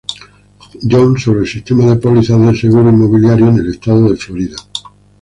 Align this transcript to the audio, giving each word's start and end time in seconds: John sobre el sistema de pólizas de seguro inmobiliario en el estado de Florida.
John 0.89 1.15
sobre 1.19 1.41
el 1.41 1.47
sistema 1.47 1.85
de 1.85 1.95
pólizas 1.97 2.41
de 2.41 2.55
seguro 2.59 2.89
inmobiliario 2.89 3.49
en 3.49 3.59
el 3.59 3.69
estado 3.69 4.09
de 4.09 4.17
Florida. 4.17 4.57